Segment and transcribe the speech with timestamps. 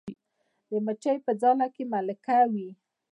[0.69, 2.69] د مچۍ په ځاله کې ملکه وي